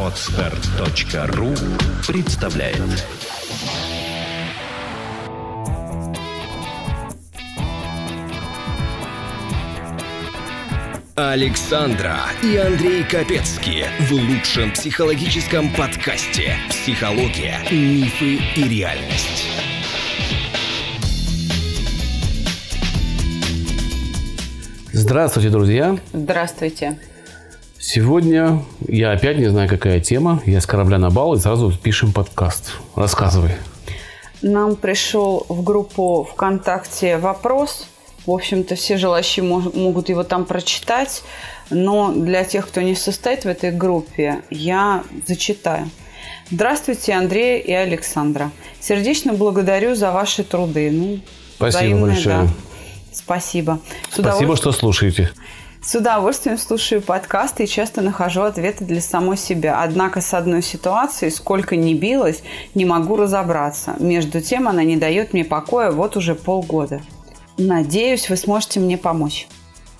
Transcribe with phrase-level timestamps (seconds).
[0.00, 1.48] Отстар.ру
[2.06, 2.78] представляет
[11.16, 19.48] Александра и Андрей Капецки в лучшем психологическом подкасте «Психология, мифы и реальность».
[24.92, 25.98] Здравствуйте, друзья!
[26.12, 26.98] Здравствуйте.
[27.94, 30.42] Сегодня я опять не знаю, какая тема.
[30.46, 32.72] Я с корабля на бал и сразу пишем подкаст.
[32.96, 33.52] Рассказывай.
[34.42, 37.86] Нам пришел в группу ВКонтакте вопрос.
[38.26, 41.22] В общем-то, все желающие могут его там прочитать.
[41.70, 45.88] Но для тех, кто не состоит в этой группе, я зачитаю.
[46.50, 48.50] Здравствуйте, Андрей и Александра.
[48.80, 50.90] Сердечно благодарю за ваши труды.
[50.90, 51.20] Ну,
[51.58, 52.36] Спасибо взаимное, большое.
[52.38, 52.48] да.
[53.12, 53.78] Спасибо.
[54.10, 55.30] С Спасибо, удовольствием- что слушаете.
[55.86, 59.82] С удовольствием слушаю подкасты и часто нахожу ответы для самой себя.
[59.82, 62.42] Однако с одной ситуацией, сколько ни билась,
[62.74, 63.94] не могу разобраться.
[63.98, 67.02] Между тем она не дает мне покоя вот уже полгода.
[67.58, 69.46] Надеюсь, вы сможете мне помочь.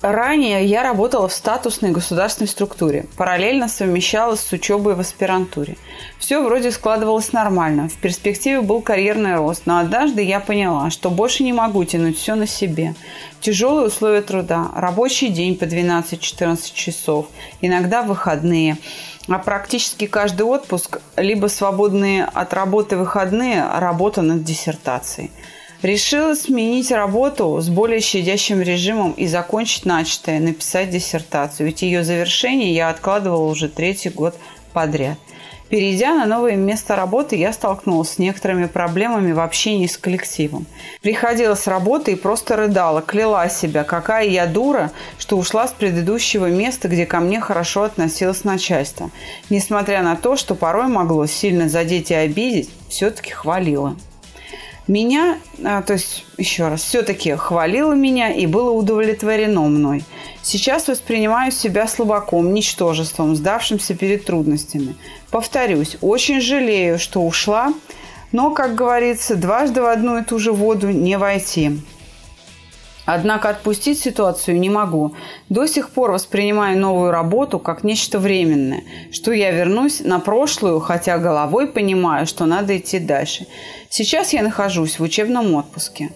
[0.01, 5.77] Ранее я работала в статусной государственной структуре, параллельно совмещалась с учебой в аспирантуре.
[6.19, 11.43] Все вроде складывалось нормально, в перспективе был карьерный рост, но однажды я поняла, что больше
[11.43, 12.93] не могу тянуть все на себе.
[13.39, 17.27] Тяжелые условия труда, рабочий день по 12-14 часов,
[17.61, 18.77] иногда выходные,
[19.27, 25.31] а практически каждый отпуск, либо свободные от работы выходные, работа над диссертацией.
[25.85, 31.67] Решила сменить работу с более щадящим режимом и закончить начатое, написать диссертацию.
[31.67, 34.33] Ведь ее завершение я откладывала уже третий год
[34.73, 35.19] подряд.
[35.69, 40.65] Перейдя на новое место работы, я столкнулась с некоторыми проблемами в общении с коллективом.
[41.03, 46.47] Приходила с работы и просто рыдала, кляла себя, какая я дура, что ушла с предыдущего
[46.47, 49.11] места, где ко мне хорошо относилось начальство.
[49.51, 53.95] Несмотря на то, что порой могло сильно задеть и обидеть, все-таки хвалила.
[54.87, 60.03] Меня, а, то есть, еще раз, все-таки хвалило меня и было удовлетворено мной.
[60.43, 64.95] Сейчас воспринимаю себя слабаком, ничтожеством, сдавшимся перед трудностями.
[65.31, 67.73] Повторюсь, очень жалею, что ушла,
[68.31, 71.79] но, как говорится, дважды в одну и ту же воду не войти.
[73.05, 75.13] Однако отпустить ситуацию не могу.
[75.49, 81.17] До сих пор воспринимаю новую работу как нечто временное, что я вернусь на прошлую, хотя
[81.19, 83.45] головой понимаю, что надо идти дальше.
[83.89, 86.09] Сейчас я нахожусь в учебном отпуске.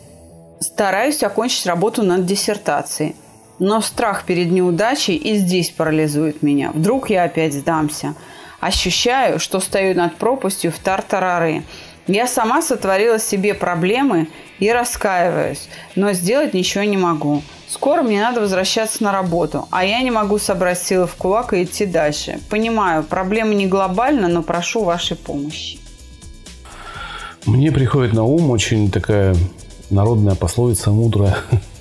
[0.60, 3.16] Стараюсь окончить работу над диссертацией.
[3.60, 6.72] Но страх перед неудачей и здесь парализует меня.
[6.74, 8.16] Вдруг я опять сдамся.
[8.62, 11.64] Ощущаю, что стою над пропастью в тартарары.
[12.08, 14.28] Я сама сотворила себе проблемы
[14.60, 17.44] и раскаиваюсь, но сделать ничего не могу.
[17.68, 21.64] Скоро мне надо возвращаться на работу, а я не могу собрать силы в кулак и
[21.64, 22.40] идти дальше.
[22.50, 25.78] Понимаю, проблема не глобальна, но прошу вашей помощи.
[27.46, 29.36] Мне приходит на ум очень такая
[29.92, 31.38] народная пословица мудрая,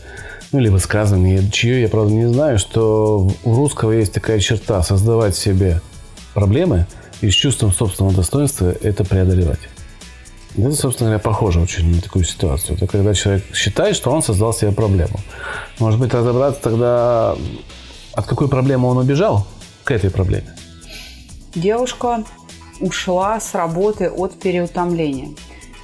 [0.52, 5.36] ну или высказывание, чье я, правда, не знаю, что у русского есть такая черта создавать
[5.36, 5.80] себе
[6.34, 6.86] проблемы
[7.20, 9.60] и с чувством собственного достоинства это преодолевать.
[10.58, 12.76] Это, собственно говоря, похоже очень на такую ситуацию.
[12.76, 15.20] Это когда человек считает, что он создал себе проблему.
[15.78, 17.36] Может быть, разобраться тогда,
[18.12, 19.46] от какой проблемы он убежал
[19.84, 20.56] к этой проблеме.
[21.54, 22.24] Девушка
[22.80, 25.30] ушла с работы от переутомления.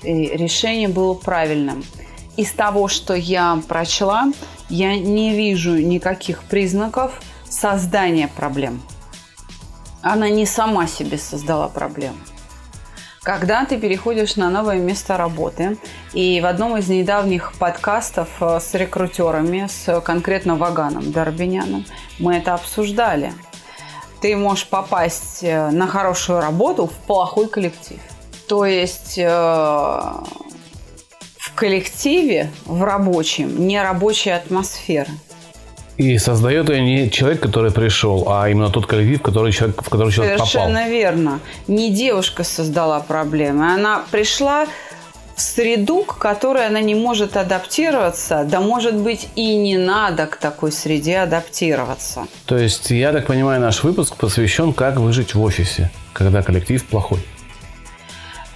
[0.02, 1.84] И решение было правильным.
[2.36, 4.32] Из того, что я прочла,
[4.68, 8.82] я не вижу никаких признаков создания проблем.
[10.02, 12.16] Она не сама себе создала проблему.
[13.24, 15.78] Когда ты переходишь на новое место работы,
[16.12, 21.86] и в одном из недавних подкастов э, с рекрутерами, с конкретно Ваганом Дарбиняном,
[22.18, 23.32] мы это обсуждали.
[24.20, 27.98] Ты можешь попасть э, на хорошую работу в плохой коллектив.
[28.46, 30.22] То есть э, в
[31.54, 35.08] коллективе, в рабочем, не рабочая атмосфера.
[35.96, 40.12] И создает ее не человек, который пришел, а именно тот коллектив, который человек, в который
[40.12, 40.90] человек Совершенно попал.
[40.90, 41.40] верно.
[41.68, 43.72] Не девушка создала проблемы.
[43.72, 44.66] Она пришла
[45.36, 50.36] в среду, к которой она не может адаптироваться, да может быть и не надо к
[50.36, 52.26] такой среде адаптироваться.
[52.46, 57.18] То есть, я так понимаю, наш выпуск посвящен, как выжить в офисе, когда коллектив плохой.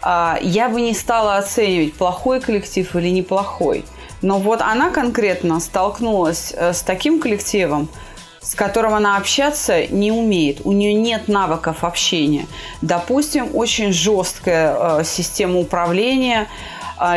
[0.02, 3.84] А, Я бы не стала оценивать, плохой коллектив или неплохой.
[4.22, 7.88] Но вот она конкретно столкнулась э, с таким коллективом,
[8.40, 10.62] с которым она общаться не умеет.
[10.64, 12.46] У нее нет навыков общения.
[12.82, 16.48] Допустим, очень жесткая э, система управления,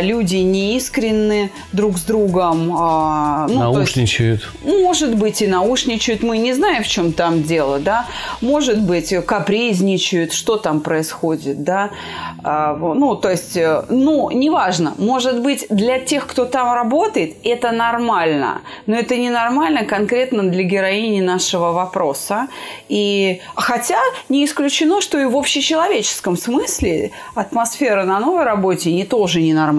[0.02, 2.72] люди неискренны друг с другом.
[2.78, 4.50] а, ну, то есть- Наушничают.
[4.64, 8.06] может быть, и наушничают, мы не знаем, в чем там дело, да.
[8.42, 11.90] Может быть, капризничают, что там происходит, да.
[12.44, 14.94] А, ну, то есть, э, ну, неважно.
[14.98, 18.62] Может быть, для тех, кто там работает, это нормально.
[18.88, 22.48] Но это ненормально конкретно для героини нашего вопроса.
[22.90, 24.00] И хотя
[24.30, 29.71] не исключено, что и в общечеловеческом смысле атмосфера на новой работе не тоже ненормальная.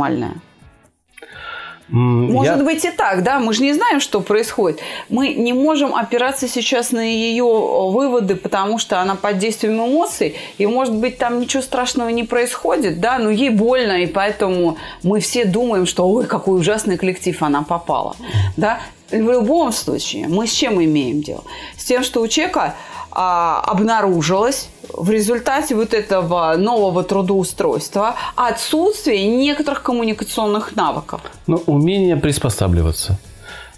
[1.90, 4.80] М, Может я- быть и так, да, мы же не знаем, что происходит.
[5.10, 10.66] Мы не можем опираться сейчас на ее выводы, потому что она под действием эмоций, и,
[10.66, 15.44] может быть, там ничего страшного не происходит, да, но ей больно, и поэтому мы все
[15.44, 18.16] думаем, что, ой, какой ужасный коллектив она попала,
[18.56, 18.80] да.
[19.10, 21.44] В любом случае, мы с чем имеем дело?
[21.76, 22.74] С тем, что у человека
[23.10, 31.20] а, обнаружилось в результате вот этого нового трудоустройства отсутствие некоторых коммуникационных навыков.
[31.46, 33.18] Ну, умение приспосабливаться.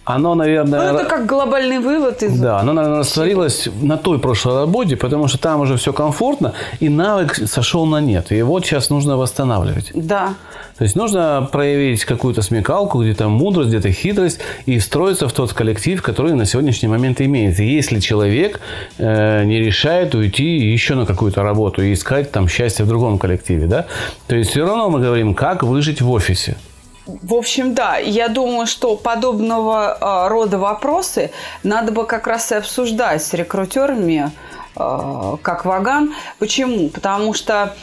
[0.04, 0.92] Оно, Ну, наверное...
[0.92, 2.38] это как глобальный вывод из...
[2.38, 6.90] Да, оно, наверное, растворилось на той прошлой работе, потому что там уже все комфортно, и
[6.90, 8.30] навык сошел на нет.
[8.30, 9.92] И вот сейчас нужно восстанавливать.
[9.94, 10.34] Да.
[10.76, 16.02] То есть нужно проявить какую-то смекалку, где-то мудрость, где-то хитрость и встроиться в тот коллектив,
[16.02, 17.62] который на сегодняшний момент имеется.
[17.62, 18.60] Если человек
[18.98, 23.66] э, не решает уйти еще на какую-то работу и искать там счастье в другом коллективе,
[23.66, 23.86] да,
[24.26, 26.56] то есть все равно мы говорим, как выжить в офисе.
[27.06, 31.30] В общем, да, я думаю, что подобного э, рода вопросы
[31.62, 34.30] надо бы как раз и обсуждать с рекрутерами,
[34.76, 36.14] э, как Ваган.
[36.38, 36.88] Почему?
[36.88, 37.76] Потому что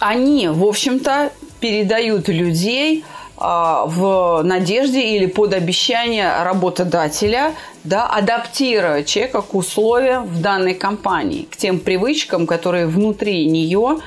[0.00, 1.30] они, в общем-то,
[1.60, 7.54] передают людей э, в надежде или под обещание работодателя,
[7.84, 13.98] да, адаптируя человека к условиям в данной компании, к тем привычкам, которые внутри нее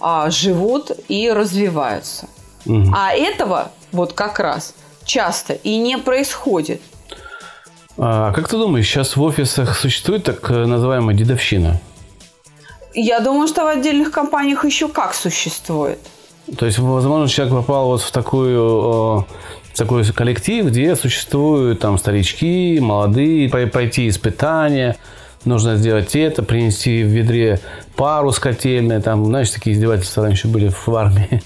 [0.00, 2.28] а, живут и развиваются.
[2.92, 4.74] А этого вот как раз
[5.04, 6.80] часто и не происходит.
[7.98, 11.80] А как ты думаешь, сейчас в офисах существует так э, называемая дедовщина?
[12.94, 15.98] Я думаю, что в отдельных компаниях еще как существует.
[16.58, 19.26] То есть, возможно, человек попал вот в такую
[19.76, 24.96] в такой коллектив, где существуют там старички, молодые, пой- пойти испытания,
[25.44, 27.60] нужно сделать это, принести в ведре
[27.94, 31.42] пару с котельной, там, знаешь, такие издевательства раньше были в армии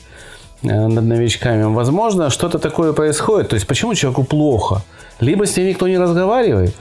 [0.62, 1.64] над новичками.
[1.64, 3.48] Возможно, что-то такое происходит.
[3.48, 4.82] То есть, почему человеку плохо?
[5.20, 6.74] Либо с ним никто не разговаривает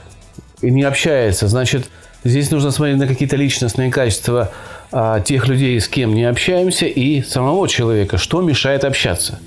[0.62, 1.90] и не общается, значит,
[2.24, 4.52] здесь нужно смотреть на какие-то личностные качества
[4.92, 9.40] а, тех людей, с кем не общаемся, и самого человека, что мешает общаться.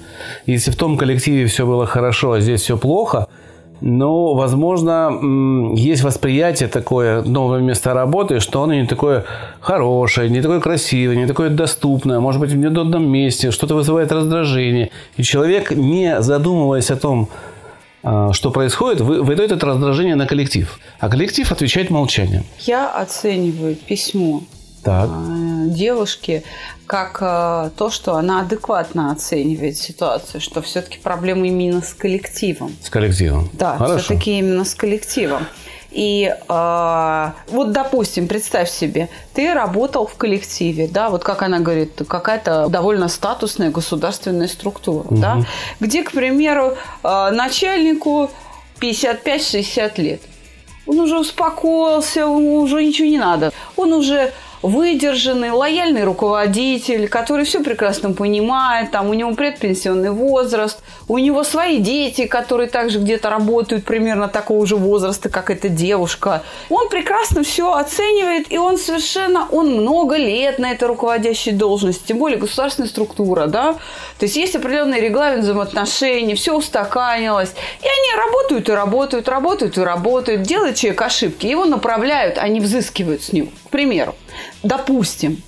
[0.46, 3.26] Если в том коллективе все было хорошо, а здесь все плохо,
[3.84, 9.24] ну, возможно, есть восприятие такое новое место работы, что оно не такое
[9.60, 14.90] хорошее, не такое красивое, не такое доступное, может быть, в неудобном месте, что-то вызывает раздражение.
[15.16, 17.28] И человек, не задумываясь о том,
[18.04, 20.78] а, что происходит, вы- выдает это раздражение на коллектив.
[21.00, 22.44] А коллектив отвечает молчанием.
[22.60, 24.42] Я оцениваю письмо
[24.82, 25.08] Так.
[25.08, 26.44] э, девушки
[26.86, 32.76] как э, то, что она адекватно оценивает ситуацию, что все-таки проблема именно с коллективом.
[32.82, 33.48] С коллективом.
[33.52, 35.46] Да, все-таки именно с коллективом.
[35.92, 42.02] И э, вот, допустим, представь себе, ты работал в коллективе, да, вот как она говорит,
[42.08, 45.44] какая-то довольно статусная государственная структура, да,
[45.80, 48.30] где, к примеру, э, начальнику
[48.80, 50.22] 55-60 лет.
[50.86, 53.52] Он уже успокоился, ему уже ничего не надо.
[53.76, 60.78] Он уже выдержанный, лояльный руководитель, который все прекрасно понимает, там у него предпенсионный возраст,
[61.08, 66.42] у него свои дети, которые также где-то работают примерно такого же возраста, как эта девушка.
[66.70, 72.18] Он прекрасно все оценивает, и он совершенно, он много лет на этой руководящей должности, тем
[72.18, 73.74] более государственная структура, да,
[74.18, 77.50] то есть есть определенный регламент взаимоотношений, все устаканилось,
[77.82, 83.22] и они работают и работают, работают и работают, делает человек ошибки, его направляют, они взыскивают
[83.22, 84.14] с него, к примеру.
[84.62, 85.42] Допустим,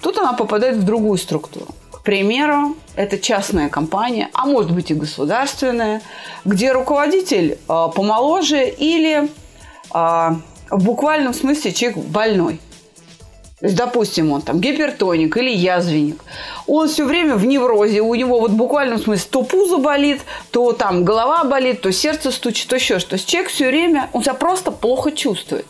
[0.00, 1.68] тут она попадает в другую структуру.
[1.90, 6.02] К примеру, это частная компания, а может быть и государственная,
[6.44, 9.28] где руководитель э, помоложе или э,
[9.92, 12.60] в буквальном смысле человек больной.
[13.62, 16.20] То есть, допустим, он там гипертоник или язвенник.
[16.66, 18.00] Он все время в неврозе.
[18.00, 22.32] У него вот в буквальном смысле то пузо болит, то там голова болит, то сердце
[22.32, 23.16] стучит, то еще что.
[23.16, 25.64] Человек все время, он себя просто плохо чувствует.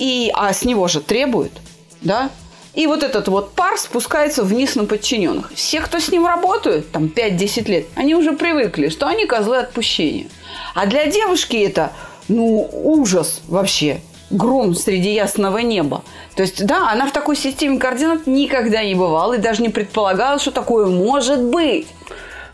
[0.00, 1.52] И, а с него же требуют,
[2.00, 2.30] да?
[2.74, 5.52] И вот этот вот пар спускается вниз на подчиненных.
[5.54, 10.28] Все, кто с ним работают, там 5-10 лет, они уже привыкли, что они козлы отпущения.
[10.74, 11.92] А для девушки это,
[12.28, 16.02] ну, ужас вообще гром среди ясного неба.
[16.34, 20.38] То есть, да, она в такой системе координат никогда не бывала и даже не предполагала,
[20.38, 21.88] что такое может быть.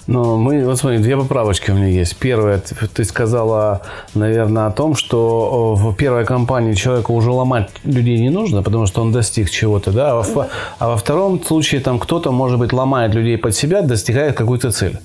[0.06, 2.16] Ну, мы, вот смотри, две поправочки у меня есть.
[2.16, 2.62] Первое,
[2.94, 3.82] ты, сказала,
[4.14, 9.02] наверное, о том, что в первой компании человеку уже ломать людей не нужно, потому что
[9.02, 10.12] он достиг чего-то, да?
[10.12, 10.48] А во,
[10.78, 14.98] а во втором случае там кто-то, может быть, ломает людей под себя, достигает какую-то цель.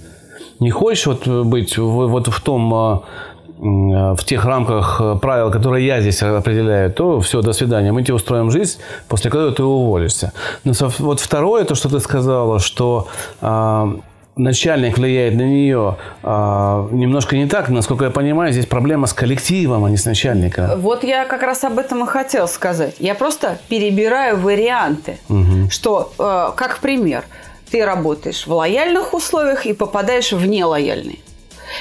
[0.60, 3.04] Не хочешь вот быть вот в том а,
[3.62, 8.52] в тех рамках правил, которые я здесь определяю, то все, до свидания, мы тебе устроим
[8.52, 10.32] жизнь, после которой ты уволишься.
[10.64, 13.08] Но вот второе, то, что ты сказала, что
[13.42, 13.96] а,
[14.36, 17.70] начальник влияет на нее а, немножко не так.
[17.70, 20.80] Насколько я понимаю, здесь проблема с коллективом, а не с начальником.
[20.80, 22.96] Вот я как раз об этом и хотел сказать.
[23.00, 25.70] Я просто перебираю варианты, угу.
[25.70, 27.24] что, э, как пример,
[27.70, 31.20] ты работаешь в лояльных условиях и попадаешь в нелояльные.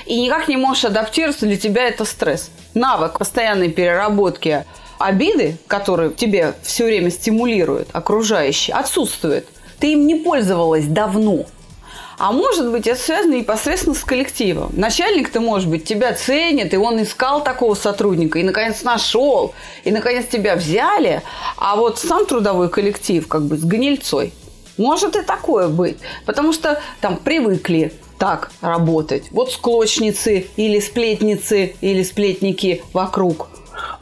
[0.06, 2.50] И никак не можешь адаптироваться, для тебя это стресс.
[2.74, 4.64] Навык постоянной переработки
[4.98, 9.48] обиды, которые тебе все время стимулируют окружающие, отсутствует.
[9.80, 11.46] Ты им не пользовалась давно.
[12.20, 14.70] А может быть, это связано непосредственно с коллективом.
[14.76, 20.26] Начальник-то, может быть, тебя ценит, и он искал такого сотрудника, и, наконец, нашел, и, наконец,
[20.26, 21.22] тебя взяли,
[21.56, 24.34] а вот сам трудовой коллектив как бы с гнильцой.
[24.76, 25.96] Может и такое быть,
[26.26, 29.24] потому что там привыкли так работать.
[29.30, 33.48] Вот склочницы или сплетницы или сплетники вокруг.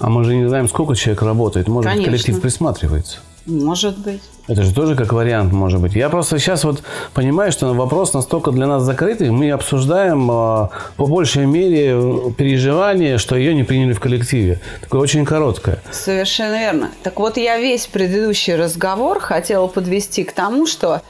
[0.00, 1.68] А мы же не знаем, сколько человек работает.
[1.68, 2.10] Может, Конечно.
[2.10, 3.18] коллектив присматривается.
[3.48, 4.20] Может быть.
[4.46, 5.94] Это же тоже как вариант может быть.
[5.94, 6.82] Я просто сейчас вот
[7.14, 9.30] понимаю, что вопрос настолько для нас закрытый.
[9.30, 14.60] Мы обсуждаем э, по большей мере переживание, что ее не приняли в коллективе.
[14.82, 15.80] Такое очень короткое.
[15.90, 16.90] Совершенно верно.
[17.02, 21.00] Так вот я весь предыдущий разговор хотела подвести к тому, что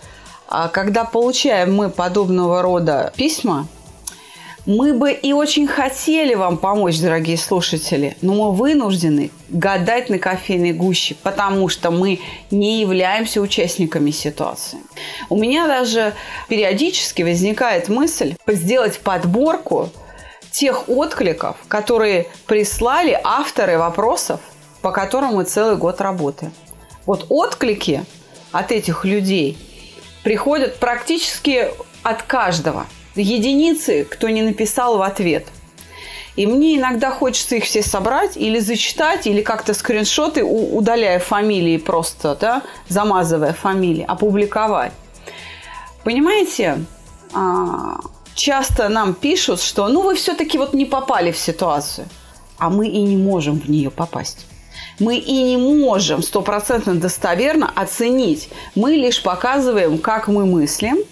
[0.47, 3.67] а, когда получаем мы подобного рода письма,
[4.67, 10.73] мы бы и очень хотели вам помочь, дорогие слушатели, но мы вынуждены гадать на кофейной
[10.73, 14.79] гуще, потому что мы не являемся участниками ситуации.
[15.29, 16.13] У меня даже
[16.49, 19.91] периодически возникает мысль сделать подборку
[20.51, 24.41] тех откликов, которые прислали авторы вопросов,
[24.83, 26.53] по которым мы целый год работаем.
[27.07, 28.05] Вот отклики
[28.53, 29.57] от этих людей
[30.25, 31.69] приходят практически
[32.03, 32.87] от каждого–
[33.19, 35.47] единицы, кто не написал в ответ.
[36.37, 42.37] И мне иногда хочется их все собрать или зачитать, или как-то скриншоты, удаляя фамилии просто,
[42.41, 44.93] да, замазывая фамилии, опубликовать.
[46.05, 46.85] Понимаете,
[47.35, 47.99] а,
[48.37, 52.07] часто нам пишут, что ну вы все-таки вот не попали в ситуацию,
[52.57, 54.47] а мы и не можем в нее попасть.
[55.01, 58.49] Мы и не можем стопроцентно достоверно оценить.
[58.77, 60.99] Мы лишь показываем, как мы мыслим–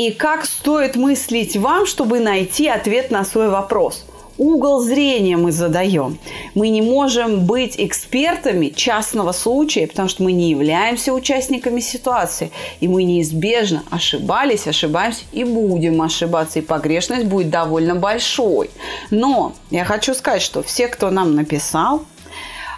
[0.00, 4.06] и как стоит мыслить вам, чтобы найти ответ на свой вопрос.
[4.38, 6.18] Угол зрения мы задаем.
[6.54, 12.50] Мы не можем быть экспертами частного случая, потому что мы не являемся участниками ситуации.
[12.80, 16.60] И мы неизбежно ошибались, ошибаемся и будем ошибаться.
[16.60, 18.70] И погрешность будет довольно большой.
[19.10, 22.06] Но я хочу сказать, что все, кто нам написал,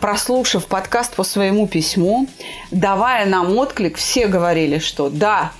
[0.00, 2.26] прослушав подкаст по своему письму,
[2.72, 5.52] давая нам отклик, все говорили, что да,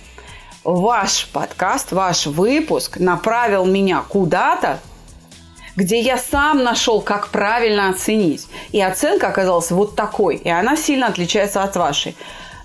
[0.64, 4.78] ваш подкаст, ваш выпуск направил меня куда-то,
[5.76, 8.47] где я сам нашел, как правильно оценить.
[8.73, 12.14] И оценка оказалась вот такой, и она сильно отличается от вашей.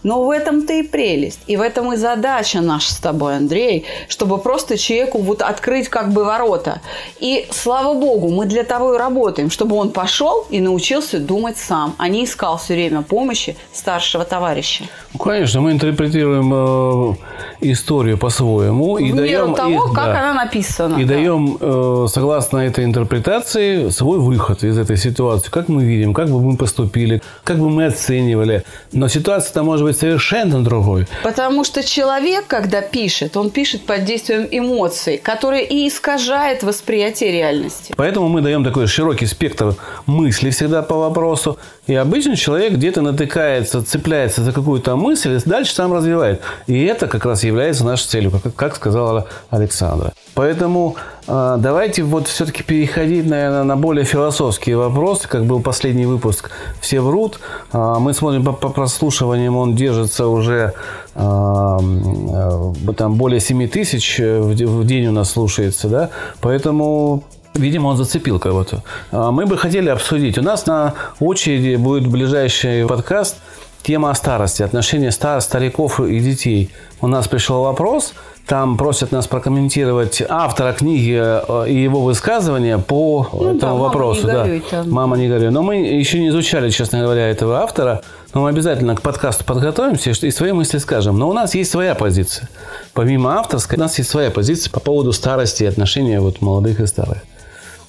[0.08, 1.42] Но в этом-то и прелесть.
[1.48, 6.14] И в этом и задача наша с тобой, Андрей, чтобы просто человеку вот открыть как
[6.14, 6.80] бы ворота.
[7.20, 11.94] И слава богу, мы для того и работаем, чтобы он пошел и научился думать сам,
[11.98, 14.86] а не искал все время помощи старшего товарища.
[15.12, 17.16] Ну, конечно, мы интерпретируем э,
[17.60, 18.96] историю по-своему.
[18.96, 20.96] В и даем, того, и, как да, она написана.
[20.96, 21.16] И да.
[21.16, 25.50] даем, э, согласно этой интерпретации, свой выход из этой ситуации.
[25.50, 28.64] Как мы видим, как бы мы поступили, как бы мы оценивали.
[28.94, 31.08] Но ситуация-то может быть совершенно другой.
[31.24, 37.94] Потому что человек, когда пишет, он пишет под действием эмоций, которые и искажает восприятие реальности.
[37.98, 39.76] Поэтому мы даем такой широкий спектр
[40.06, 41.58] мыслей всегда по вопросу.
[41.88, 46.42] И обычно человек где-то натыкается, цепляется за какую-то мысль и дальше сам развивает.
[46.68, 50.14] И это как раз является нашей целью, как, как сказала Александра.
[50.38, 50.96] Поэтому
[51.28, 57.02] э, давайте вот все-таки переходить, наверное, на более философские вопросы, как был последний выпуск «Все
[57.02, 57.40] врут».
[57.74, 60.74] Э, мы смотрим по, по прослушиваниям, он держится уже
[61.16, 67.24] э, э, там более 7 тысяч в, в день у нас слушается, да, поэтому
[67.56, 68.84] Видимо, он зацепил кого-то.
[69.12, 70.38] Мы бы хотели обсудить.
[70.38, 73.38] У нас на очереди будет ближайший подкаст
[73.82, 76.70] тема о старости, отношения стар, стариков и детей.
[77.02, 78.14] У нас пришел вопрос–
[78.48, 84.28] там просят нас прокомментировать автора книги э, и его высказывания по ну, этому да, вопросу.
[84.28, 84.84] Мама не, горюй, да.
[84.86, 85.50] Мама не горюй.
[85.52, 88.02] Но мы еще не изучали, честно говоря, этого автора.
[88.34, 91.20] Но мы обязательно к подкасту подготовимся и свои мысли скажем.
[91.20, 92.48] Но у нас есть своя позиция.
[92.94, 96.88] Помимо авторской, у нас есть своя позиция по поводу старости и отношения вот молодых и
[96.88, 97.18] старых.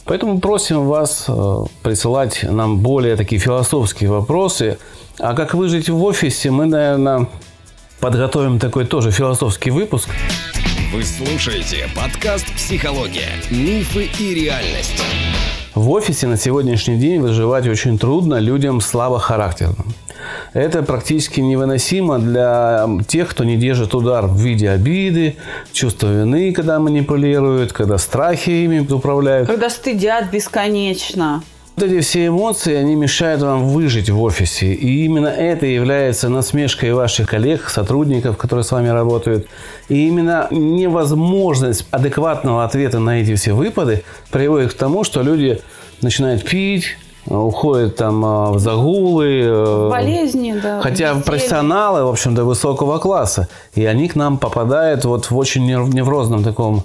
[0.07, 4.79] Поэтому просим вас э, присылать нам более такие философские вопросы.
[5.21, 7.29] А как выжить в офисе, мы, наверное,
[8.01, 10.09] подготовим такой тоже философский выпуск.
[10.93, 13.29] Вы слушаете подкаст «Психология.
[13.51, 15.03] Мифы и реальность».
[15.75, 19.95] В офисе на сегодняшний день выживать очень трудно людям слабохарактерным.
[20.53, 25.37] Это практически невыносимо для тех, кто не держит удар в виде обиды,
[25.73, 29.49] чувства вины, когда манипулируют, когда страхи ими управляют.
[29.49, 31.43] Когда стыдят бесконечно.
[31.79, 34.73] Вот эти все эмоции, они мешают вам выжить в офисе.
[34.75, 39.47] И именно это является насмешкой ваших коллег, сотрудников, которые с вами работают.
[39.89, 45.61] И именно невозможность адекватного ответа на эти все выпады приводит к тому, что люди
[46.03, 49.43] начинают пить, уходят там а, в загулы.
[49.45, 50.81] Э, Болезни, да.
[50.81, 51.23] Хотя безделие.
[51.23, 53.47] профессионалы, в общем-то, высокого класса.
[53.77, 56.83] И они к нам попадают вот в очень неврозном таком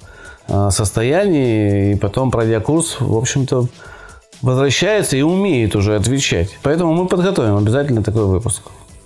[0.47, 1.93] а, состоянии.
[1.93, 3.65] И потом, пройдя курс, в общем-то,
[4.43, 6.49] возвращается и умеет уже отвечать.
[6.61, 8.61] Поэтому мы подготовим обязательно такой выпуск.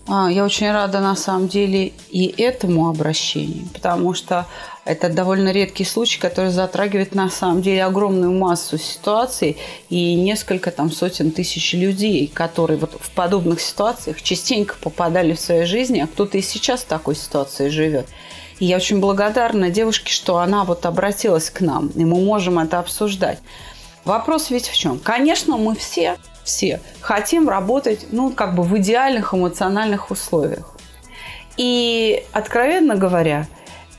[0.09, 4.45] А, я очень рада на самом деле и этому обращению, потому что
[4.85, 9.57] это довольно редкий случай, который затрагивает на самом деле огромную массу ситуаций
[9.89, 15.65] и несколько там сотен тысяч людей, которые вот в подобных ситуациях частенько попадали в своей
[15.65, 18.07] жизни, а кто-то и сейчас в такой ситуации живет.
[18.59, 22.79] И я очень благодарна девушке, что она вот обратилась к нам, и мы можем это
[22.79, 23.39] обсуждать.
[24.07, 24.99] Вопрос ведь в чем?
[24.99, 30.73] Конечно, мы все, все хотим работать, ну, как бы в идеальных эмоциональных условиях.
[31.57, 33.47] И, откровенно говоря,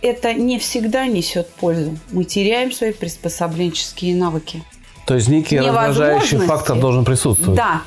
[0.00, 1.98] это не всегда несет пользу.
[2.10, 4.64] Мы теряем свои приспособленческие навыки.
[5.04, 7.58] То есть некий раздражающий фактор должен присутствовать.
[7.58, 7.82] Да.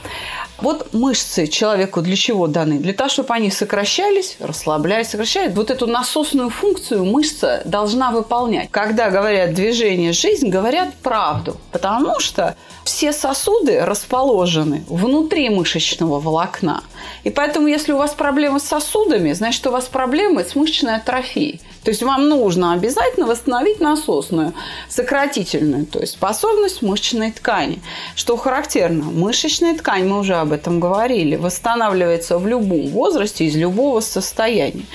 [0.61, 2.79] Вот мышцы человеку для чего даны?
[2.79, 5.55] Для того, чтобы они сокращались, расслаблялись, сокращались.
[5.55, 8.69] Вот эту насосную функцию мышца должна выполнять.
[8.71, 11.57] Когда говорят движение жизнь, говорят правду.
[11.71, 12.55] Потому что
[12.91, 16.83] все сосуды расположены внутри мышечного волокна.
[17.23, 21.61] И поэтому, если у вас проблемы с сосудами, значит, у вас проблемы с мышечной атрофией.
[21.85, 24.53] То есть вам нужно обязательно восстановить насосную,
[24.89, 27.81] сократительную, то есть способность мышечной ткани.
[28.15, 34.01] Что характерно, мышечная ткань, мы уже об этом говорили, восстанавливается в любом возрасте, из любого
[34.01, 34.85] состояния.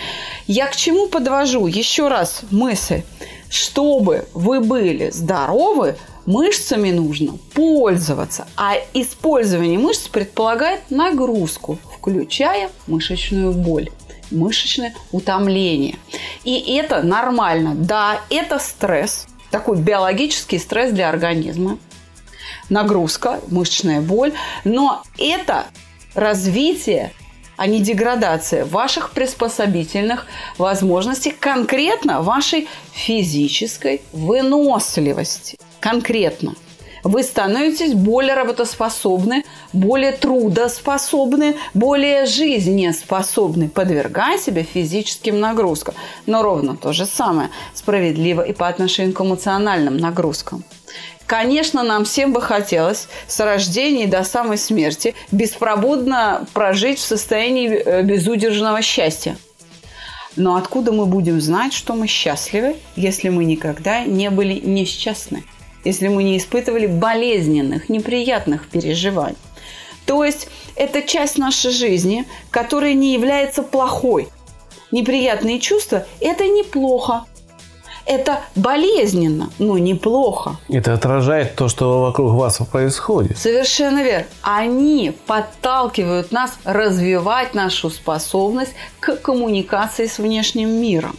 [0.46, 1.66] Я к чему подвожу?
[1.66, 3.04] Еще раз мысль.
[3.48, 8.46] Чтобы вы были здоровы, мышцами нужно пользоваться.
[8.56, 13.90] А использование мышц предполагает нагрузку, включая мышечную боль
[14.30, 15.96] мышечное утомление.
[16.44, 17.74] И это нормально.
[17.76, 21.78] Да, это стресс, такой биологический стресс для организма.
[22.68, 24.32] Нагрузка, мышечная боль.
[24.64, 25.66] Но это
[26.14, 27.12] развитие
[27.56, 30.26] а не деградация ваших приспособительных
[30.58, 35.58] возможностей, конкретно вашей физической выносливости.
[35.80, 36.54] Конкретно
[37.06, 45.94] вы становитесь более работоспособны, более трудоспособны, более жизнеспособны, подвергая себя физическим нагрузкам.
[46.26, 50.64] Но ровно то же самое справедливо и по отношению к эмоциональным нагрузкам.
[51.26, 58.02] Конечно, нам всем бы хотелось с рождения до самой смерти беспробудно прожить в состоянии э,
[58.02, 59.36] безудержного счастья.
[60.36, 65.44] Но откуда мы будем знать, что мы счастливы, если мы никогда не были несчастны?
[65.86, 69.38] Если мы не испытывали болезненных, неприятных переживаний.
[70.04, 74.28] То есть это часть нашей жизни, которая не является плохой.
[74.90, 77.24] Неприятные чувства– это неплохо.
[78.04, 80.58] Это болезненно, но неплохо.
[80.68, 83.36] Это отражает то, что вокруг вас происходит.
[83.36, 84.26] Совершенно верно.
[84.42, 91.16] Они подталкивают нас развивать нашу способность к коммуникации с внешним миром.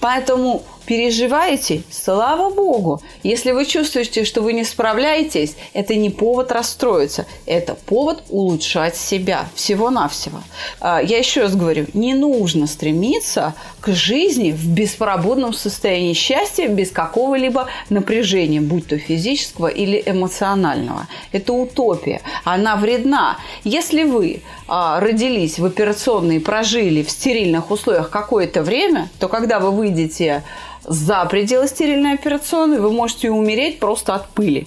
[0.00, 3.02] Поэтому переживаете, слава богу.
[3.22, 9.46] Если вы чувствуете, что вы не справляетесь, это не повод расстроиться, это повод улучшать себя
[9.54, 10.40] всего-навсего.
[10.80, 16.90] А, я еще раз говорю, не нужно стремиться к жизни в беспробудном состоянии счастья без
[16.90, 21.06] какого-либо напряжения, будь то физического или эмоционального.
[21.32, 22.22] Это утопия.
[22.44, 23.36] Она вредна.
[23.62, 29.60] Если вы а, родились в операционной и прожили в стерильных условиях какое-то время, то когда
[29.60, 30.44] вы выйдете
[30.88, 34.66] за пределы стерильной операционной, вы можете умереть просто от пыли.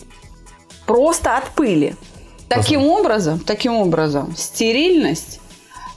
[0.86, 1.96] Просто от пыли.
[2.48, 5.40] Таким образом, таким образом, стерильность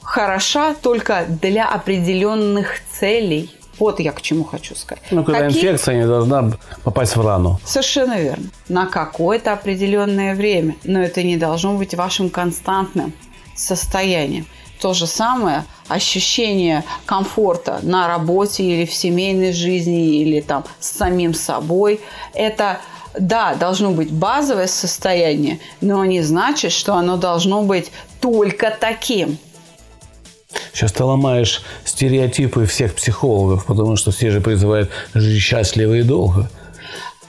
[0.03, 3.51] хороша только для определенных целей.
[3.79, 5.03] Вот я к чему хочу сказать.
[5.11, 5.63] Ну, когда Какие...
[5.63, 6.53] инфекция не должна
[6.85, 7.59] попасть в рану.
[7.65, 8.45] Совершенно верно.
[8.69, 10.77] На какое-то определенное время.
[10.85, 13.13] Но это не должно быть вашим константным
[13.57, 14.47] состоянием.
[14.85, 21.33] То же самое ощущение комфорта на работе или в семейной жизни, или там с самим
[21.33, 22.03] собой.
[22.35, 22.81] Это
[23.19, 29.39] да, должно быть базовое состояние, но не значит, что оно должно быть только таким.
[30.75, 36.51] Сейчас ты ломаешь стереотипы всех психологов, потому что все же призывают жить счастливо и долго.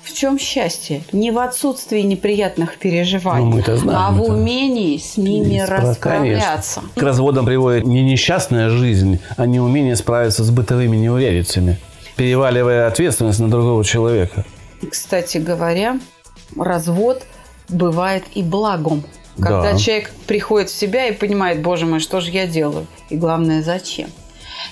[0.06, 1.02] В чем счастье?
[1.12, 6.82] Не в отсутствии неприятных переживаний, ну, знаем, а в умении с ними Спра- расправляться.
[6.82, 7.02] Конечно.
[7.02, 11.80] К разводам приводит не несчастная жизнь, а неумение справиться с бытовыми неурядицами,
[12.18, 14.46] переваливая ответственность на другого человека.
[14.92, 16.00] Кстати говоря,
[16.56, 17.24] развод
[17.68, 19.04] бывает и благом.
[19.38, 19.78] Когда Да.
[19.78, 22.86] человек приходит в себя и понимает, боже мой, что же я делаю?
[23.10, 24.08] И главное, зачем?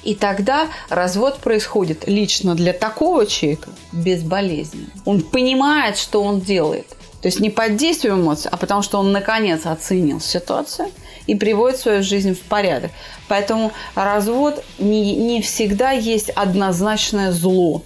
[0.03, 4.87] И тогда развод происходит лично для такого человека безболезненно.
[5.05, 6.87] Он понимает, что он делает.
[7.21, 10.89] То есть не под действием эмоций, а потому что он наконец оценил ситуацию
[11.25, 12.91] и приводит свою жизнь в порядок.
[13.29, 17.81] Поэтому развод не, не всегда есть однозначное зло.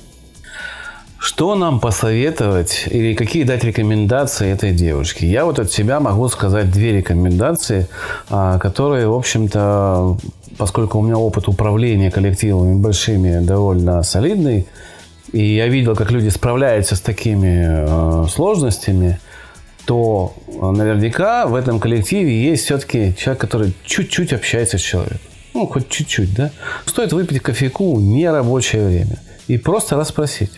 [1.19, 5.27] Что нам посоветовать или какие дать рекомендации этой девушке?
[5.27, 7.87] Я вот от себя могу сказать две рекомендации,
[8.29, 10.17] а, которые, в общем-то,
[10.57, 14.67] поскольку у меня опыт управления коллективами большими довольно солидный,
[15.31, 19.19] и я видел, как люди справляются с такими э, сложностями,
[19.85, 25.19] то э, наверняка в этом коллективе есть все-таки человек, который чуть-чуть общается с человеком.
[25.53, 26.51] Ну, хоть чуть-чуть, да?
[26.85, 29.17] Стоит выпить кофейку в нерабочее время
[29.47, 30.51] и просто расспросить.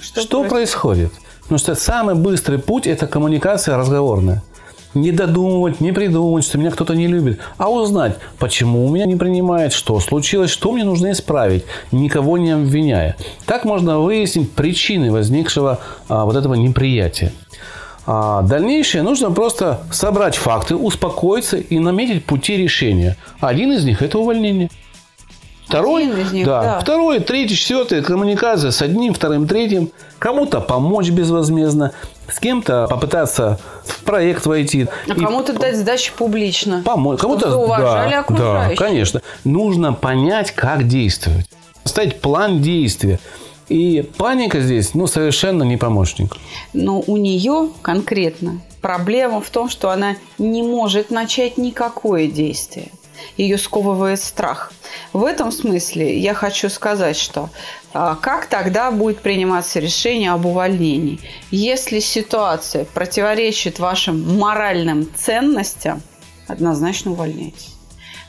[0.00, 1.12] Что, происходит?
[1.42, 4.42] Потому что самый быстрый путь– это коммуникация разговорная.
[4.94, 9.16] Не додумывать, не придумывать, что меня кто-то не любит, а узнать, почему у меня не
[9.16, 13.16] принимает, что случилось, что мне нужно исправить, никого не обвиняя.
[13.44, 17.32] Так можно выяснить причины возникшего а, вот этого неприятия.
[18.06, 23.16] А дальнейшее нужно просто собрать факты, успокоиться и наметить пути решения.
[23.40, 24.70] Один из них– это увольнение.
[25.66, 26.80] Второй, Один из них, да, да.
[26.80, 29.90] второй, третий, четвертый, коммуникация с одним, вторым, третьим.
[30.18, 31.92] Кому-то помочь безвозмездно,
[32.28, 34.86] с кем-то попытаться в проект войти.
[35.08, 36.82] А И кому-то дать сдачи публично.
[36.84, 37.18] помочь.
[37.18, 38.78] Кому-то уважали да, окружающих.
[38.78, 39.22] Да, конечно.
[39.44, 41.48] Нужно понять, как действовать.
[41.84, 43.18] Ставить план действия.
[43.68, 46.36] И паника здесь, ну, совершенно не помощник.
[46.74, 52.88] Но у нее конкретно проблема в том, что она не может начать никакое действие.
[53.36, 54.72] Ее сковывает страх.
[55.12, 57.50] В этом смысле я хочу сказать, что
[57.92, 61.20] а, как тогда будет приниматься решение об увольнении?
[61.50, 66.02] Если ситуация противоречит вашим моральным ценностям,
[66.48, 67.74] однозначно увольняйтесь.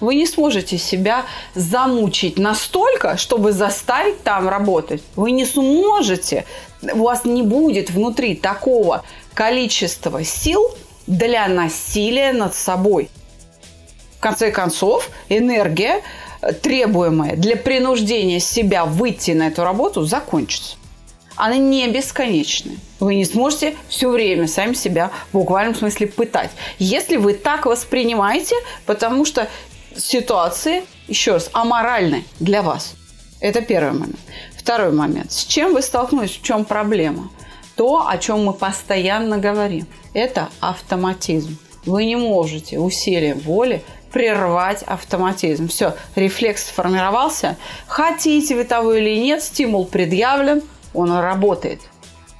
[0.01, 5.01] Вы не сможете себя замучить настолько, чтобы заставить там работать.
[5.15, 6.45] Вы не сможете.
[6.81, 10.69] У вас не будет внутри такого количества сил
[11.07, 13.09] для насилия над собой.
[14.25, 16.01] Конце концов, энергия,
[16.41, 20.77] э, требуемая для принуждения себя выйти на эту работу, закончится.
[21.35, 22.77] Она не бесконечная.
[22.99, 26.49] Вы не сможете все время сами себя в буквальном смысле пытать.
[26.79, 28.55] Если вы так воспринимаете,
[28.87, 29.47] потому что
[29.95, 32.95] ситуации, еще раз, аморальны для вас.
[33.41, 34.19] Это первый момент.
[34.57, 35.31] Второй момент.
[35.33, 36.31] С чем вы столкнулись?
[36.31, 37.29] В чем проблема?
[37.75, 39.85] То, о чем мы постоянно говорим,
[40.15, 41.59] это автоматизм.
[41.85, 43.83] Вы не можете усилием воли
[44.15, 45.67] прервать автоматизм.
[45.67, 47.57] Все, рефлекс сформировался.
[47.85, 50.61] Хотите вы того или нет, стимул предъявлен,
[50.93, 51.81] он работает.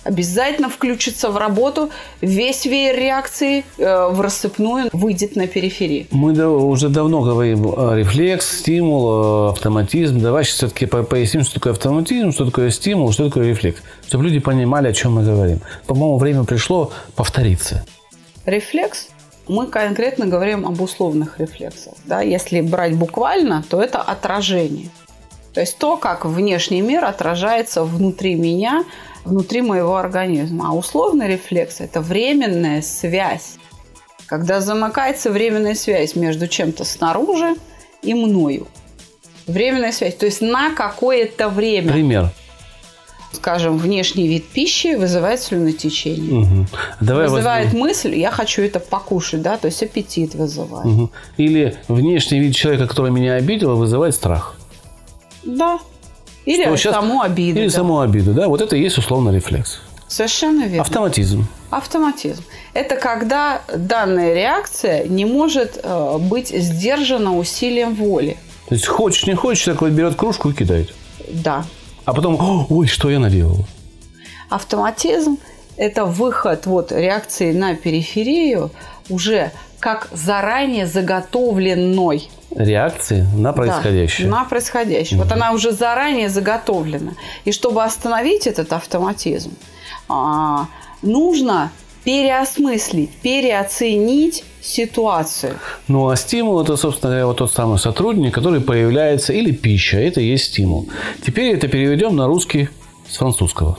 [0.06, 1.90] Обязательно включится в работу,
[2.22, 6.08] весь веер реакции э, в рассыпную выйдет на периферии.
[6.12, 10.22] Мы да- уже давно говорим о рефлекс, стимул, э, автоматизм.
[10.22, 13.82] Давай сейчас все-таки поясним, что такое автоматизм, что такое стимул, что такое рефлекс.
[14.08, 15.60] Чтобы люди понимали, о чем мы говорим.
[15.88, 17.86] По-моему, время пришло повториться.
[18.46, 19.10] Рефлекс
[19.48, 21.94] мы конкретно говорим об условных рефлексах.
[22.06, 22.22] Да?
[22.22, 24.90] Если брать буквально, то это отражение.
[25.54, 28.84] То есть то, как внешний мир отражается внутри меня,
[29.24, 30.70] внутри моего организма.
[30.70, 33.56] А условный рефлекс– это временная связь.
[34.26, 37.56] Когда замыкается временная связь между чем-то снаружи
[38.02, 38.68] и мною.
[39.48, 40.16] Временная связь.
[40.16, 41.94] То есть на какое-то время.
[41.94, 42.32] Пример.
[43.36, 46.40] Скажем, внешний вид пищи вызывает слюнотечение.
[46.46, 46.68] Мгм.
[47.02, 50.86] Давай Вызывает возьмем- мысль, я хочу это покушать, да, то есть аппетит вызывает.
[50.86, 51.12] Мгм.
[51.38, 54.56] Или внешний вид человека, который меня обидел, вызывает страх.
[55.44, 55.80] Да.
[56.46, 57.60] Или Что щас- саму обиду.
[57.60, 57.74] Или да.
[57.74, 58.48] саму обиду, да?
[58.48, 59.80] Вот это и есть условно рефлекс.
[60.08, 60.82] Совершенно верно.
[60.84, 61.48] Автоматизм.
[61.72, 62.44] Автоматизм.
[62.74, 68.38] Это когда данная реакция не может э, быть сдержана усилием воли.
[68.70, 70.94] То есть хочешь, не хочешь, вот берет кружку и кидает.
[71.32, 71.66] Да.
[72.06, 73.66] А потом, «О, ой, что я наделал?
[74.50, 75.38] Автоматизм–
[75.78, 78.72] это выход вот реакции на периферию
[79.10, 84.28] уже как заранее заготовленной реакции на происходящее.
[84.28, 85.20] Да, на происходящее.
[85.20, 85.28] Угу.
[85.28, 87.14] Вот она уже заранее заготовлена.
[87.44, 89.54] И чтобы остановить этот автоматизм,
[90.08, 90.68] а,
[91.02, 91.72] нужно
[92.04, 95.56] переосмыслить, переоценить ситуацию.
[95.88, 100.22] Ну, а стимул– это, собственно говоря, вот тот самый сотрудник, который появляется, или пища, это
[100.22, 100.88] и есть стимул.
[101.26, 102.70] Теперь это переведем на русский
[103.08, 103.78] с французского.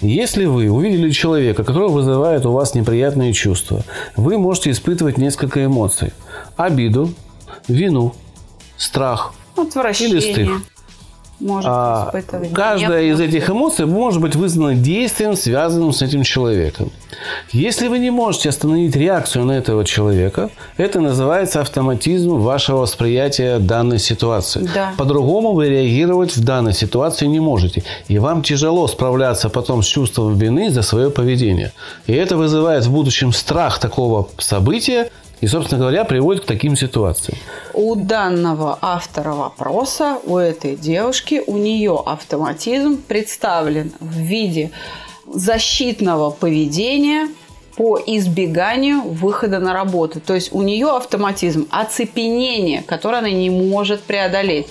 [0.00, 3.84] Если вы увидели человека, который вызывает у вас неприятные чувства,
[4.16, 6.12] вы можете испытывать несколько эмоций.
[6.56, 7.14] Обиду,
[7.68, 8.14] вину,
[8.76, 10.73] страх или стыд
[11.40, 12.52] может а, испытывать.
[12.52, 16.90] Каждая из этих эмоций может быть вызвана действием, связанным с этим человеком.
[17.52, 23.98] Если вы не можете остановить реакцию на этого человека, это называется автоматизм вашего восприятия данной
[23.98, 24.68] ситуации.
[24.74, 24.92] Да.
[24.96, 27.84] По-другому вы реагировать в данной ситуации не можете.
[28.08, 31.72] И вам тяжело справляться потом с чувством вины за свое поведение.
[32.06, 35.10] И это вызывает в будущем страх такого события,
[35.44, 37.36] и, собственно говоря, приводит к таким ситуациям.
[37.74, 44.70] У данного автора вопроса, у этой девушки, у нее автоматизм представлен в виде
[45.26, 47.28] защитного поведения
[47.76, 50.18] по избеганию выхода на работу.
[50.18, 54.68] То есть у нее автоматизм оцепенение, которое она не может преодолеть.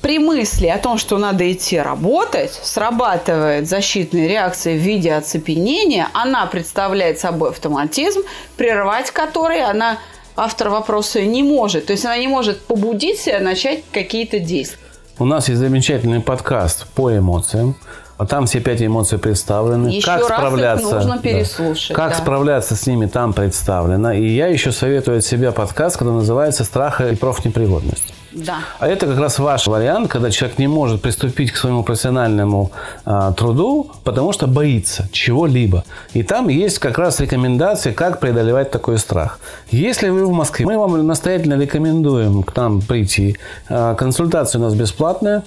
[0.00, 6.08] При мысли о том, что надо идти работать, срабатывает защитная реакция в виде оцепенения.
[6.12, 8.20] Она представляет собой автоматизм,
[8.56, 9.98] прервать который она,
[10.36, 11.86] автор вопроса, не может.
[11.86, 14.78] То есть она не может побудить себя начать какие-то действия.
[15.18, 17.76] У нас есть замечательный подкаст по эмоциям.
[18.18, 19.88] А там все пять эмоций представлены.
[19.88, 21.90] Еще как раз справляться, их нужно переслушать.
[21.90, 21.94] Да.
[21.94, 22.18] Как да.
[22.18, 24.12] справляться с ними там представлено.
[24.12, 28.12] И я еще советую от себя подкаст, который называется «Страх и профнепригодность».
[28.44, 28.58] Да.
[28.78, 32.70] А это как раз ваш вариант, когда человек не может приступить к своему профессиональному
[33.04, 35.84] а, труду, потому что боится чего-либо.
[36.12, 39.40] И там есть как раз рекомендации, как преодолевать такой страх.
[39.70, 43.36] Если вы в Москве, мы вам настоятельно рекомендуем к нам прийти.
[43.68, 45.42] А, консультация у нас бесплатная.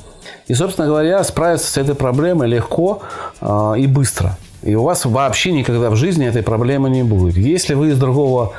[0.47, 3.01] И, собственно говоря, справиться с этой проблемой легко
[3.39, 4.37] а, и быстро.
[4.63, 7.35] И у вас вообще никогда в жизни этой проблемы не будет.
[7.35, 8.53] Если вы из другого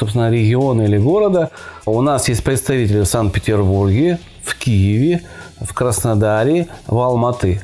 [0.00, 1.50] собственно, региона или города.
[1.84, 5.22] У нас есть представители в Санкт-Петербурге, в Киеве,
[5.60, 7.60] в Краснодаре, в Алматы.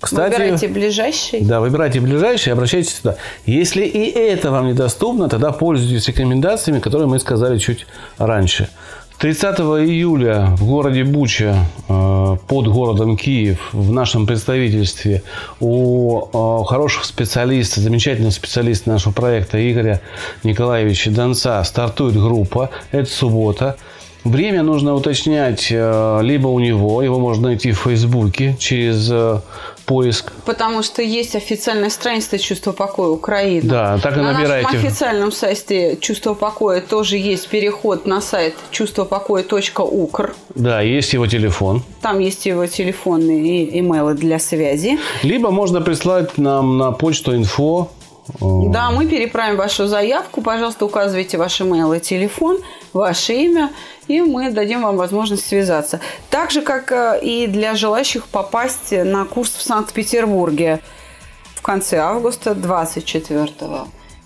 [0.00, 1.40] Кстати, выбирайте ближайший.
[1.42, 3.16] Да, выбирайте ближайший, обращайтесь сюда.
[3.46, 7.86] Если и это вам недоступно, тогда пользуйтесь рекомендациями, которые мы сказали чуть
[8.18, 8.68] раньше.
[9.22, 11.54] 30 июля в городе Буча,
[11.88, 15.22] э, под городом Киев, в нашем представительстве
[15.60, 20.00] у э, хороших специалистов, замечательного специалиста нашего проекта Игоря
[20.42, 22.70] Николаевича Донца стартует группа.
[22.90, 23.76] Это суббота.
[24.24, 29.08] Время нужно уточнять э, либо у него, его можно найти в Фейсбуке через
[29.84, 30.32] поиск.
[30.44, 33.68] Потому что есть официальная страница «Чувство покоя Украины».
[33.68, 34.66] Да, так и на набирайте.
[34.66, 40.34] На нашем официальном сайте «Чувство покоя» тоже есть переход на сайт чувствопокоя.укр.
[40.54, 41.82] Да, есть его телефон.
[42.00, 44.98] Там есть его телефонные и имейлы для связи.
[45.22, 47.90] Либо можно прислать нам на почту инфо
[48.40, 50.42] да, мы переправим вашу заявку.
[50.42, 52.58] Пожалуйста, указывайте ваш email и телефон,
[52.92, 53.70] ваше имя,
[54.06, 56.00] и мы дадим вам возможность связаться.
[56.30, 60.80] Так же, как э, и для желающих попасть на курс в Санкт-Петербурге
[61.56, 63.48] в конце августа, 24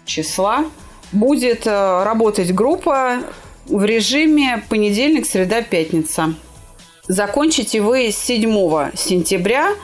[0.05, 0.67] числа,
[1.13, 3.21] будет э, работать группа
[3.65, 6.35] в режиме понедельник, среда, пятница.
[7.09, 9.71] Закончите вы 7 сентября–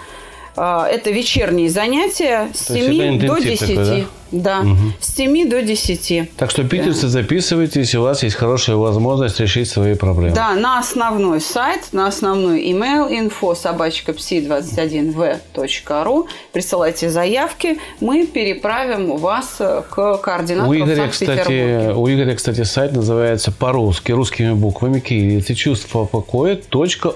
[0.86, 3.60] это вечерние занятия с 7 до 10.
[3.60, 4.06] Такой, да?
[4.32, 4.76] Да, угу.
[5.00, 6.30] с 7 до 10.
[6.36, 10.34] Так что, питерцы, записывайтесь, у вас есть хорошая возможность решить свои проблемы.
[10.34, 19.60] Да, на основной сайт, на основной email info собачка psi21v.ru присылайте заявки, мы переправим вас
[19.90, 26.06] к координатору у Игоря, кстати, У Игоря, кстати, сайт называется по-русски, русскими буквами кириллицы чувство
[26.06, 26.58] покоя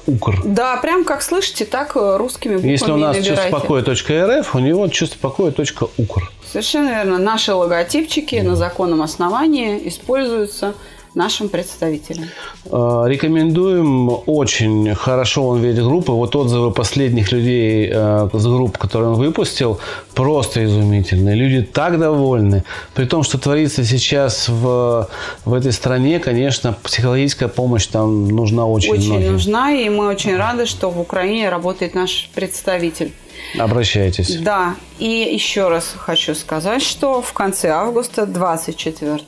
[0.06, 0.42] .укр.
[0.44, 4.88] Да, прям как слышите, так русскими буквами Если у нас чувство покоя .рф, у него
[4.88, 5.54] чувство покоя
[5.96, 6.30] .укр.
[6.56, 7.18] Совершенно верно.
[7.18, 10.72] Наши логотипчики на законном основании используются
[11.12, 12.28] нашим представителям.
[12.70, 14.08] А, рекомендуем.
[14.24, 16.12] Очень хорошо он ведет группы.
[16.12, 19.80] Вот отзывы последних людей э, с групп, которые он выпустил,
[20.14, 21.34] просто изумительные.
[21.36, 22.64] Люди так довольны.
[22.94, 25.10] При том, что творится сейчас в,
[25.44, 29.32] в этой стране, конечно, психологическая помощь там нужна очень Очень многим.
[29.32, 33.12] нужна, и мы очень рады, что в Украине работает наш представитель.
[33.58, 34.36] Обращайтесь.
[34.36, 34.76] Да.
[34.98, 39.20] И еще раз хочу сказать, что в конце августа, 24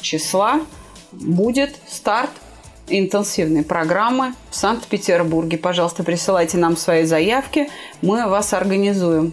[0.00, 0.60] числа,
[1.12, 2.30] будет старт
[2.88, 5.56] интенсивной программы в Санкт-Петербурге.
[5.56, 7.68] Пожалуйста, присылайте нам свои заявки,
[8.02, 9.32] мы вас организуем.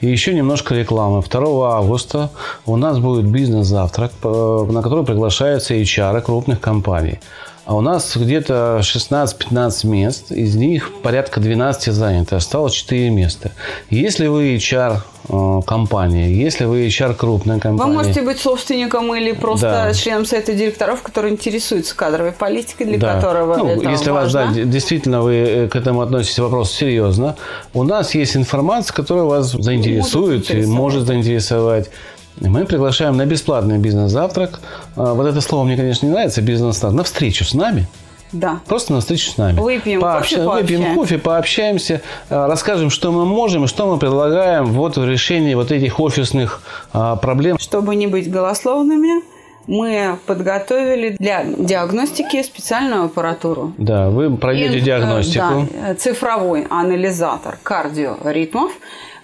[0.00, 1.22] И еще немножко рекламы.
[1.22, 2.30] 2 августа
[2.64, 7.20] у нас будет бизнес-завтрак, на который приглашаются HR крупных компаний.
[7.68, 13.50] А у нас где-то 16-15 мест, из них порядка 12 заняты, осталось 4 места.
[13.90, 17.90] Если вы HR э, компания, если вы HR крупная компания...
[17.90, 19.92] Вы можете быть собственником или просто да.
[19.92, 23.16] членом совета директоров, который интересуется кадровой политикой, для да.
[23.16, 24.46] которого ну, это Если важно.
[24.46, 27.36] вас, да, действительно вы э, к этому относитесь вопрос серьезно,
[27.74, 31.90] у нас есть информация, которая вас заинтересует может и может заинтересовать.
[32.40, 34.60] Мы приглашаем на бесплатный бизнес-завтрак.
[34.96, 36.92] А, вот это слово мне, конечно, не нравится, бизнес-завтрак.
[36.92, 37.86] На встречу с нами.
[38.32, 38.60] Да.
[38.66, 39.58] Просто на встречу с нами.
[39.58, 40.34] Выпьем Пообщ...
[40.34, 45.54] кофе, Выпьем кофе, пообщаемся, а, расскажем, что мы можем что мы предлагаем вот в решении
[45.54, 47.58] вот этих офисных а, проблем.
[47.58, 49.22] Чтобы не быть голословными,
[49.66, 53.74] мы подготовили для диагностики специальную аппаратуру.
[53.78, 55.68] Да, вы пройдете диагностику.
[55.72, 58.72] Да, цифровой анализатор кардиоритмов.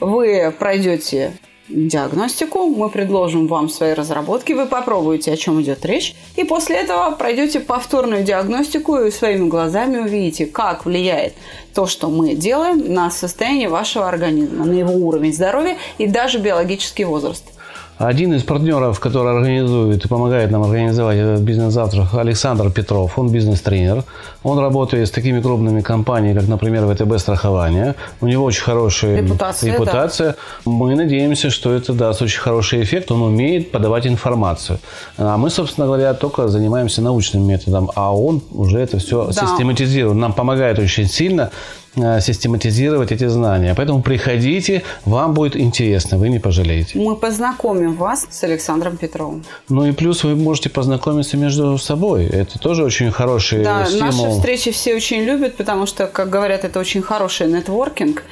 [0.00, 1.32] Вы пройдете
[1.68, 7.14] диагностику, мы предложим вам свои разработки, вы попробуете, о чем идет речь, и после этого
[7.16, 11.34] пройдете повторную диагностику и своими глазами увидите, как влияет
[11.74, 17.04] то, что мы делаем на состояние вашего организма, на его уровень здоровья и даже биологический
[17.04, 17.53] возраст.
[17.98, 23.16] Один из партнеров, который организует и помогает нам организовать этот бизнес-завтрак, Александр Петров.
[23.18, 24.02] Он бизнес-тренер.
[24.42, 27.94] Он работает с такими крупными компаниями, как, например, ВТБ страхование.
[28.20, 29.72] У него очень хорошая репутация.
[29.72, 30.32] репутация.
[30.32, 30.70] Да.
[30.72, 33.12] Мы надеемся, что это даст очень хороший эффект.
[33.12, 34.80] Он умеет подавать информацию.
[35.16, 39.32] А мы, собственно говоря, только занимаемся научным методом, а он уже это все да.
[39.32, 40.16] систематизирует.
[40.16, 41.50] Нам помогает очень сильно
[41.94, 43.74] систематизировать эти знания.
[43.76, 46.98] Поэтому приходите, вам будет интересно, вы не пожалеете.
[46.98, 49.44] Мы познакомим вас с Александром Петровым.
[49.68, 52.26] Ну и плюс вы можете познакомиться между собой.
[52.26, 54.06] Это тоже очень хороший да, стимул.
[54.06, 58.24] наши встречи все очень любят, потому что, как говорят, это очень хороший нетворкинг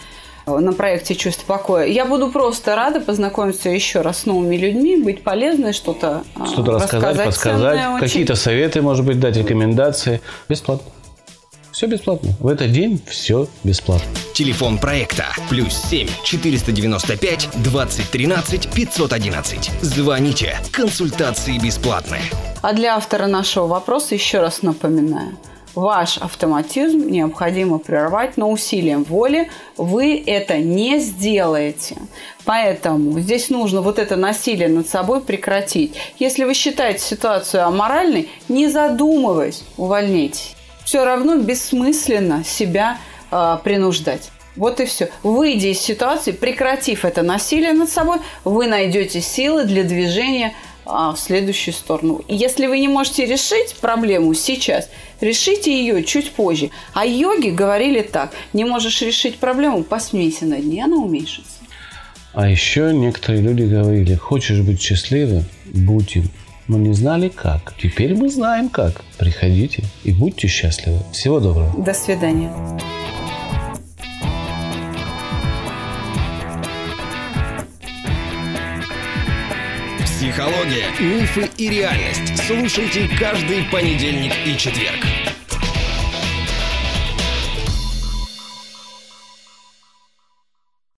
[0.46, 1.87] на проекте «Чувство покоя».
[1.87, 6.72] Я буду просто рада познакомиться еще раз с новыми людьми, быть полезной, что-то а, Что-то
[6.72, 10.20] рассказать, подсказать, какие-то советы, может быть, дать рекомендации.
[10.48, 10.90] Бесплатно.
[11.73, 12.33] Все бесплатно.
[12.39, 14.07] В этот день все бесплатно.
[14.35, 19.71] Телефон проекта плюс 7 495 2013 511.
[19.81, 20.57] Звоните.
[20.71, 22.23] Консультации бесплатные.
[22.61, 25.39] А для автора нашего вопроса еще раз напоминаю.
[25.75, 31.97] Ваш автоматизм необходимо прервать, но усилием воли вы это не сделаете.
[32.45, 35.95] Поэтому здесь нужно вот это насилие над собой прекратить.
[36.19, 40.55] Если вы считаете ситуацию аморальной, не задумываясь, увольняйтесь
[40.93, 42.99] все равно бессмысленно себя
[43.31, 44.31] э, принуждать.
[44.57, 45.09] Вот и все.
[45.23, 50.53] Выйдя из ситуации, прекратив это насилие над собой, вы найдете силы для движения
[50.85, 52.23] а, в следующую сторону.
[52.29, 54.91] Если вы не можете решить проблему сейчас,
[55.23, 56.69] решите ее чуть позже.
[56.93, 61.55] А йоги говорили так: не можешь решить проблему, посмейся над ней, она уменьшится.
[62.35, 66.29] А еще некоторые люди говорили: хочешь быть счастливым, будь им
[66.68, 67.75] но не знали как.
[67.81, 69.03] Теперь мы знаем как.
[69.18, 70.98] Приходите и будьте счастливы.
[71.12, 71.72] Всего доброго.
[71.83, 72.51] До свидания.
[80.05, 82.46] Психология, мифы и реальность.
[82.46, 85.05] Слушайте каждый понедельник и четверг.